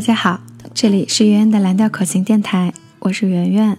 [0.00, 0.40] 大家好，
[0.72, 3.76] 这里是圆圆的蓝调口琴电台，我是圆圆，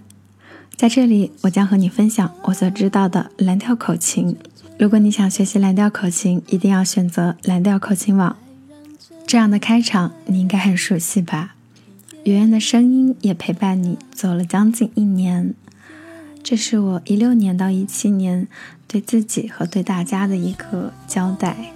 [0.76, 4.36] 在这里我将和你分享我所知道的蓝调口琴。
[4.78, 8.36] 如果你想学习蓝调口琴，一定要选择蓝调口琴网。
[9.26, 11.56] 这样的开场你应该很熟悉吧？
[12.22, 15.56] 圆圆的声音也陪伴你走了将近一年。
[16.44, 18.46] 这是我一六年到一七年
[18.86, 21.71] 对自己和对大家的一个交代。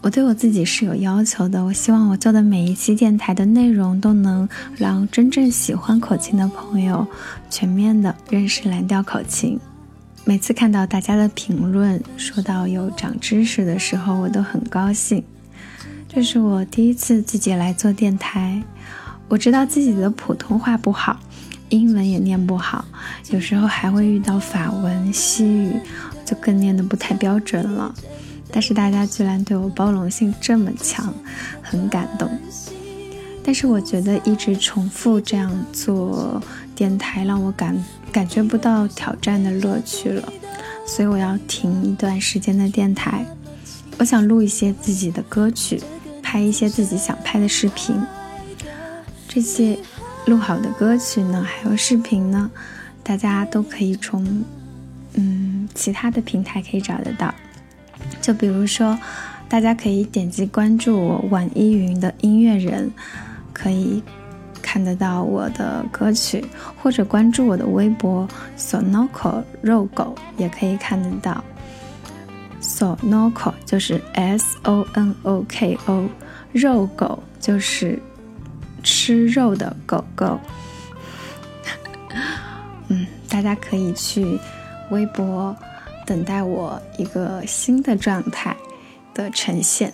[0.00, 7.06] 我对我自己是有要求的，我希望我做的每一期电台的内容都能让真正喜欢口琴的朋友
[7.50, 9.58] 全面的认识蓝调口琴。
[10.24, 15.22] 每次看到大家的评论说到有长知识的时候，我都很高兴。
[16.08, 18.62] 这是我第一次自己来做电台，
[19.28, 21.18] 我知道自己的普通话不好。
[21.70, 22.84] 英文也念不好，
[23.30, 25.74] 有时候还会遇到法文、西语，
[26.24, 27.94] 就更念得不太标准了。
[28.50, 31.12] 但是大家居然对我包容性这么强，
[31.62, 32.30] 很感动。
[33.44, 36.42] 但是我觉得一直重复这样做
[36.74, 40.32] 电台，让我感感觉不到挑战的乐趣了，
[40.86, 43.24] 所以我要停一段时间的电台。
[43.98, 45.82] 我想录一些自己的歌曲，
[46.22, 47.96] 拍一些自己想拍的视频，
[49.28, 49.78] 这些。
[50.26, 52.50] 录好的歌曲呢，还有视频呢，
[53.02, 54.44] 大家都可以从
[55.14, 57.34] 嗯其他的平台可以找得到。
[58.20, 58.98] 就比如说，
[59.48, 62.90] 大家可以点击关注我网易云的音乐人，
[63.52, 64.02] 可以
[64.60, 66.44] 看得到我的歌曲，
[66.82, 71.42] 或者关注我的微博 Sonoko 肉狗也可以看得到。
[72.60, 76.08] Sonoko 就是 S O N O K O，
[76.52, 77.98] 肉狗就是。
[78.84, 80.38] 吃肉的狗狗，
[82.86, 84.38] 嗯，大家可以去
[84.90, 85.54] 微博
[86.08, 88.56] 等待我一个新的状态
[89.12, 89.92] 的呈现。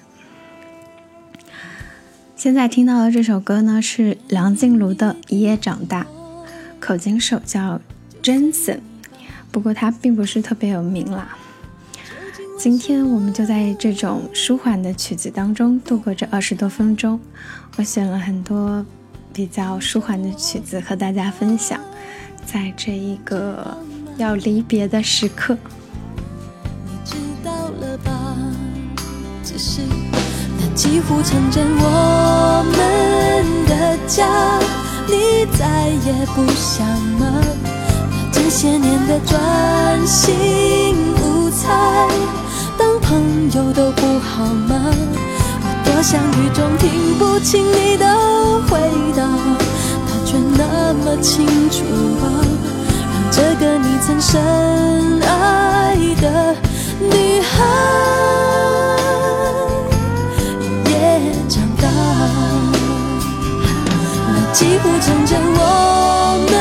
[2.37, 6.05] 现在听到的这首歌呢，是梁静茹的《一夜长大》，
[6.79, 7.81] 口琴手叫
[8.23, 8.79] Jensen，
[9.51, 11.37] 不过他并不是特别有名啦。
[12.57, 17.19] 今天我们就在这种舒缓的曲子当中度过这二十多分钟。
[17.77, 18.87] 我选了很多
[19.33, 21.81] 比较舒缓的曲子和大家分享，
[22.47, 23.77] 在这一个
[24.17, 25.59] 要离别的时刻。
[30.85, 34.29] 几乎成真我们的家，
[35.07, 36.87] 你再也不想
[37.19, 37.27] 吗？
[38.11, 42.07] 那这些年的专心无猜，
[42.77, 44.93] 当朋友都不好吗？
[45.63, 48.07] 我多想雨中听不清你的
[48.69, 48.79] 回
[49.17, 49.23] 答，
[50.07, 51.83] 他却那么清楚
[52.23, 52.45] 啊，
[53.11, 54.39] 让这个你曾深
[55.23, 56.55] 爱的
[57.01, 57.65] 女孩
[64.55, 66.53] 几乎成真我们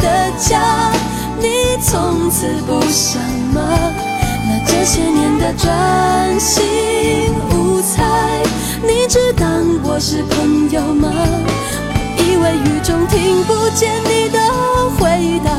[0.00, 0.90] 的家，
[1.38, 3.20] 你从此不想
[3.52, 3.60] 吗？
[4.48, 6.64] 那这些年的专心
[7.50, 8.02] 无猜。
[8.82, 9.46] 你只当
[9.84, 11.10] 我是朋友吗？
[11.12, 14.38] 我以为雨中听不见你的
[14.98, 15.52] 回答，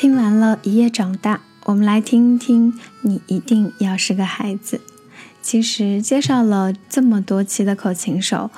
[0.00, 4.80] 听完了《一夜长大》，我们来听听，你一定要是个孩子。
[5.42, 8.50] 其实介绍了这么多期的口琴手，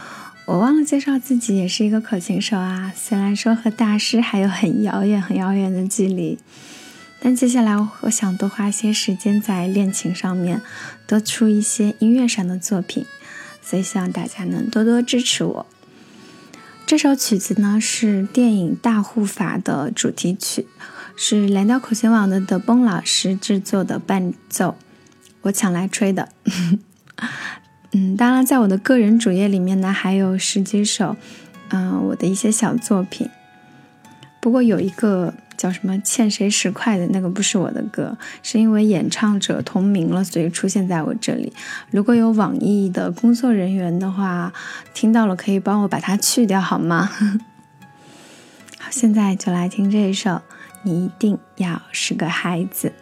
[0.46, 2.92] 我忘了介绍自己也是一个口琴手啊。
[2.94, 6.38] 虽然说和大师还有很遥远、很遥远的距离，
[7.20, 10.62] 但接下来我想多花些时间在练琴上面，
[11.08, 13.04] 多出一些音乐上的作品。
[13.60, 15.66] 所以希望大家能多多支持我。
[16.86, 20.66] 这首曲子呢是电影《大护法》的主题曲，
[21.16, 24.76] 是蓝调口琴网的德崩老师制作的伴奏。
[25.42, 26.28] 我抢来吹的，
[27.92, 31.16] 嗯，当然，在我的个人主页里面呢，还有十几首，
[31.70, 33.28] 嗯，我的一些小作品。
[34.40, 41.52] 不过有一个叫什么“欠谁十块”的那个不是我的歌，是因为演唱者同名了，所以出现在我这里。
[41.90, 44.52] 如果有网易的工作人员的话，
[44.94, 47.08] 听到了可以帮我把它去掉好吗？
[48.78, 50.42] 好，现在就来听这一首，
[50.82, 52.92] 你一定要是个孩子。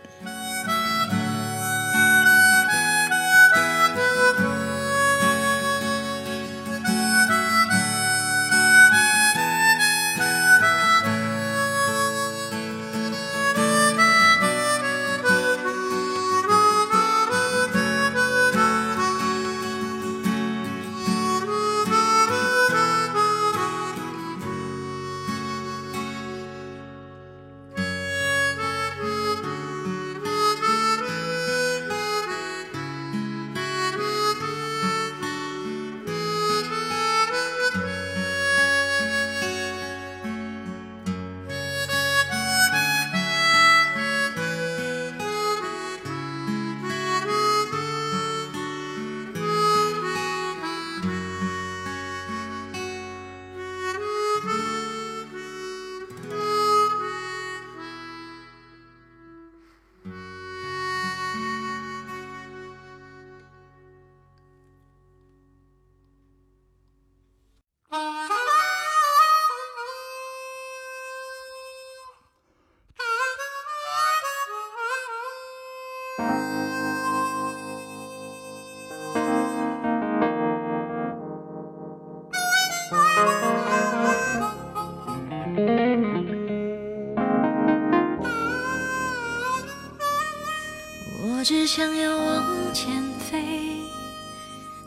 [91.72, 93.38] 想要往前飞，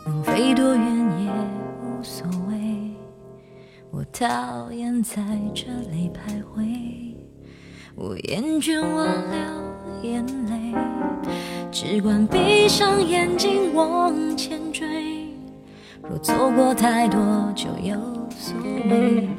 [0.05, 1.31] 能飞多远也
[1.81, 2.91] 无所谓。
[3.89, 5.23] 我讨厌在
[5.55, 7.15] 这里徘徊，
[7.95, 10.75] 我厌倦我流眼泪，
[11.71, 15.33] 只管闭上眼睛往前追。
[16.01, 17.95] 若错过太多就有
[18.29, 19.29] 所谓，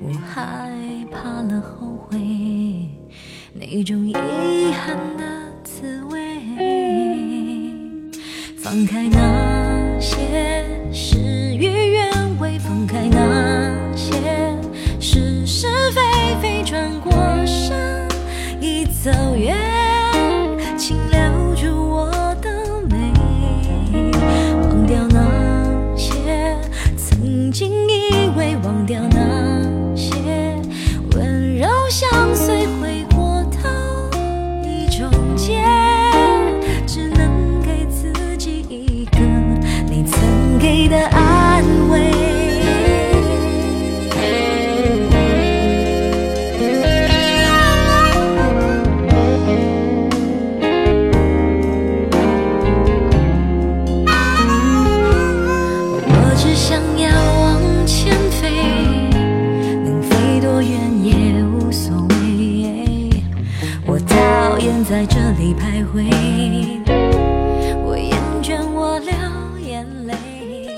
[0.00, 0.72] 我害
[1.12, 2.18] 怕了后悔，
[3.54, 4.14] 那种遗
[4.72, 4.98] 憾
[8.76, 10.55] 放开那些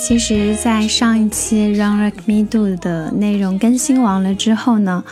[0.09, 5.05] 其实，在上一期让 Rock Me Do 的内容更新完了之后呢，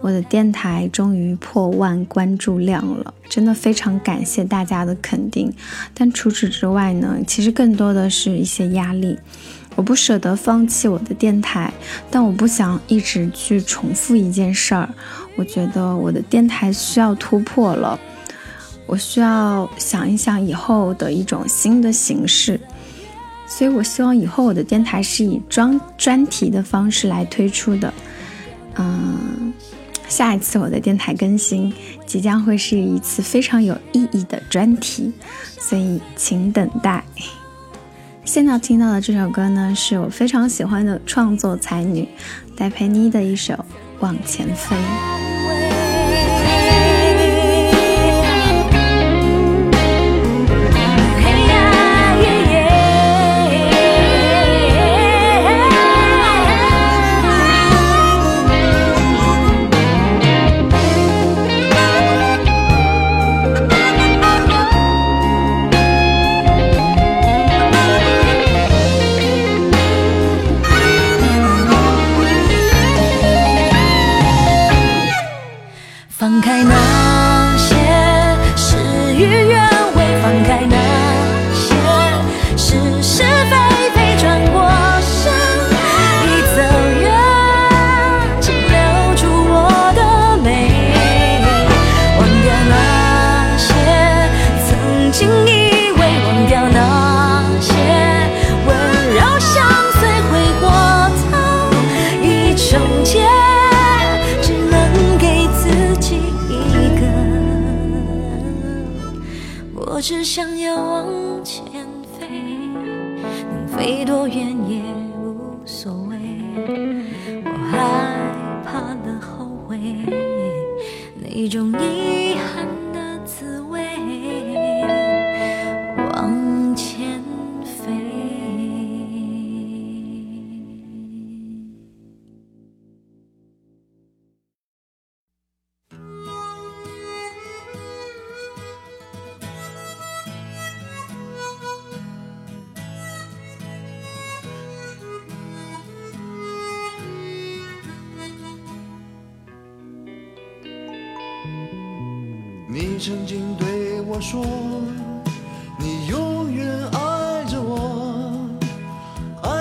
[0.00, 5.52] 我的电台终于破万关注量了，真的非常感谢大家的肯定。
[5.92, 9.18] 但除此之外呢，其实更多的是一些压力。
[9.74, 11.72] 我不舍得放弃我的电台，
[12.08, 14.88] 但我不想一直去重复一件事儿。
[15.34, 17.98] 我觉得我的电台需要突破了，
[18.86, 22.60] 我需要想一想以后的一种新的形式。
[23.46, 27.92] 所以，我希望以后我的电台是以专专题的方式来推出的。
[28.76, 29.52] 嗯，
[30.08, 31.72] 下一次我的电台更新
[32.04, 35.12] 即将会是一次非常有意义的专题，
[35.58, 37.02] 所以请等待。
[38.24, 42.08] 现在听到的这首歌呢，是我非常喜欢的创作才女
[42.56, 43.54] 戴佩妮的一首
[44.00, 44.76] 《往前飞》。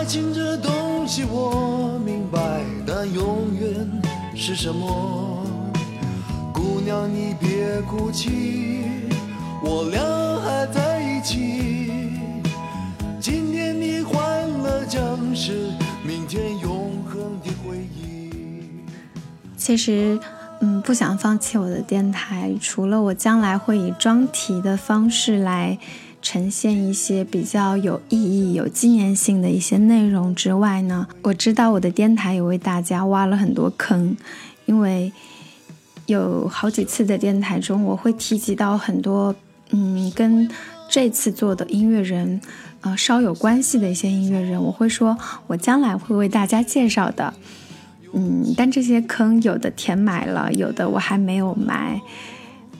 [0.07, 2.39] 情这东西我明白，
[2.85, 4.01] 但永远
[4.35, 5.43] 是什么？
[6.53, 8.83] 姑娘你别哭泣，
[9.63, 9.99] 我俩
[10.41, 12.11] 还在一起。
[13.19, 15.71] 今天你欢乐将是
[16.03, 18.29] 明天永恒的回忆。
[19.57, 20.19] 其实，
[20.61, 25.77] 嗯，不想放弃我的电台，除了我将来会以专题的方式来
[26.25, 34.17] 呈现一些比较有意义、有纪念性的一些内容之外呢，我知道我的电台也为大家挖了很多坑，
[34.65, 35.13] 因为
[36.07, 39.35] 有好几次的电台中，我会提及到很多，
[39.69, 40.49] 嗯，跟
[40.89, 42.41] 这次做的音乐人，
[42.81, 45.15] 呃，稍有关系的一些音乐人，我会说
[45.45, 47.31] 我将来会为大家介绍的。
[48.13, 52.01] 嗯，但这些坑有的填埋了，有的我还没有埋。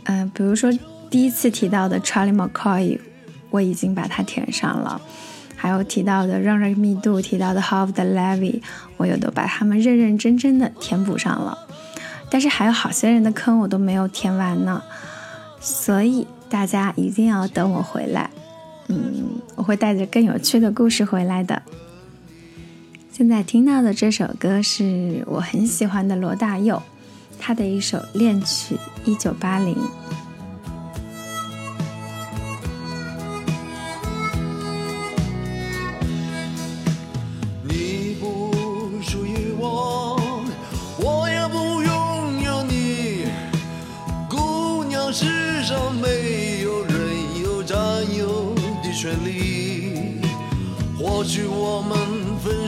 [0.06, 0.72] 嗯、比如说
[1.12, 2.98] 第一次提到的 Charlie McCoy，
[3.56, 5.02] 我已经把它填上了。
[5.56, 8.62] 还有提到的让人密度，提到的 Half the Levy，
[8.98, 11.58] 我有都把它们认认真真的填补上了。
[12.30, 14.84] 但是还有好些人的坑我都没有填完呢，
[15.62, 18.30] 所以大家一定要等我回来。
[18.90, 21.62] 嗯，我会带着更有趣的故事回来的。
[23.12, 26.84] 现在听到的这首歌是我很喜欢的罗大佑，
[27.40, 29.74] 他的一首恋曲《一九八零》。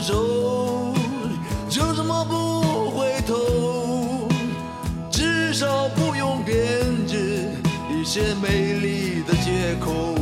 [0.08, 0.94] 走，
[1.68, 4.26] 就这么不回头，
[5.10, 6.56] 至少不用编
[7.06, 7.50] 织
[7.90, 10.17] 一些美丽的借口。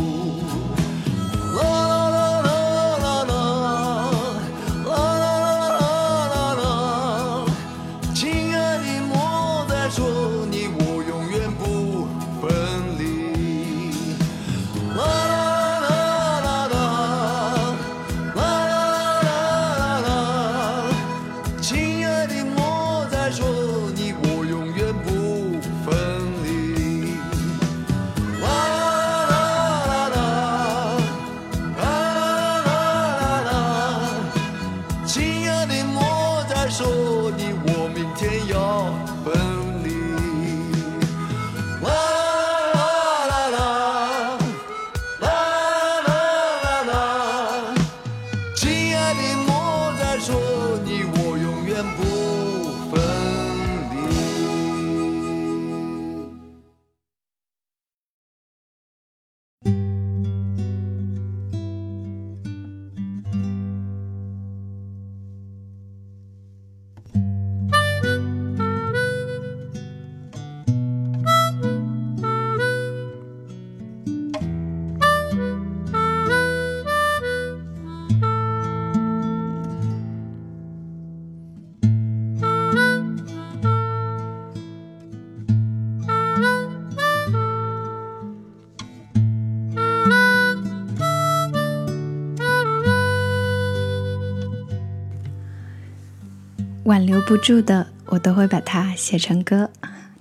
[97.27, 99.69] 不住的，我都会把它写成歌。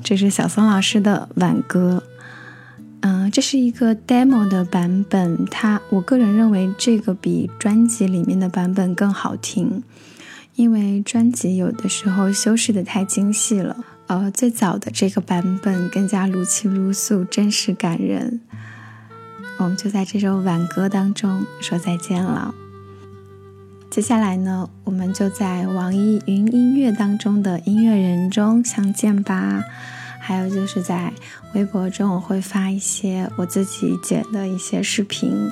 [0.04, 2.04] 这是小松老师的《挽歌》。
[3.02, 9.84] 嗯，这是一个 demo 的版本，它我个人认为这个比专辑里面的版本更好听，
[10.56, 13.78] 因为专辑有的时候修饰的太精细了。
[14.08, 18.42] 呃，最早的这个版本更加如泣如诉，真实感人。
[19.58, 22.56] 我们就在这首挽歌当中说再见了。
[23.96, 29.64] 接下来呢，我们就在网易云音乐当中的音乐人中相见吧。
[30.20, 31.14] 还有就是在
[31.54, 35.50] 微博中，我会发一些我自己剪的一些视频，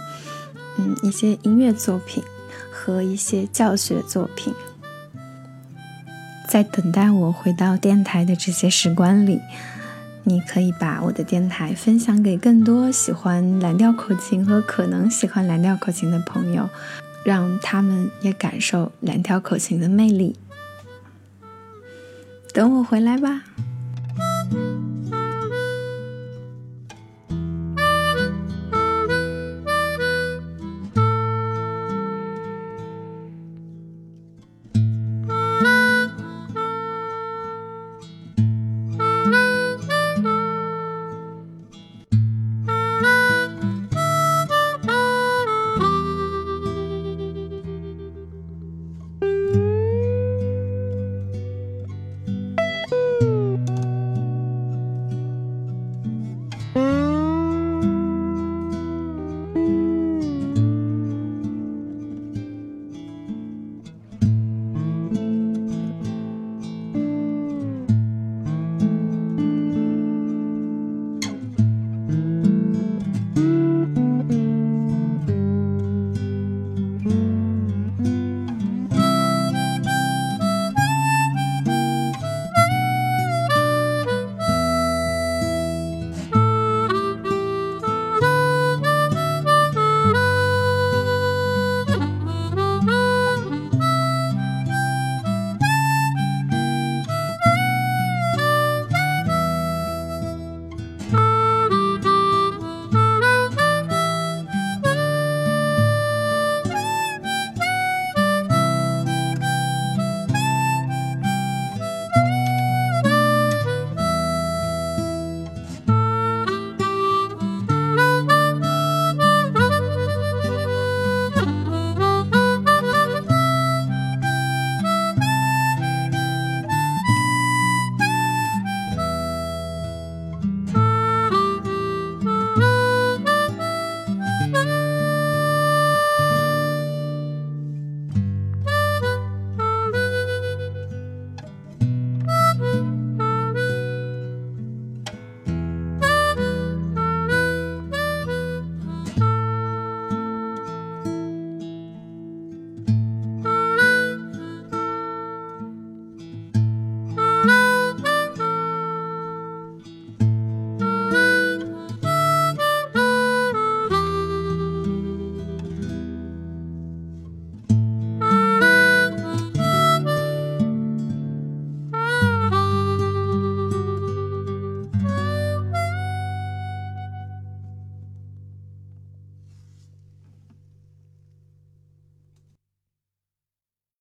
[0.77, 2.21] 嗯，一些音乐作品
[2.69, 4.53] 和一些教学作品。
[6.45, 9.39] 在等待我回到电台的这些时光里，
[10.25, 16.69] 你可以把我的电台分享给更多喜欢蓝调口琴和可能喜欢蓝调口琴的朋友。
[17.23, 20.35] 让他们也感受蓝调口琴的魅力。
[22.53, 23.43] 等我回来吧。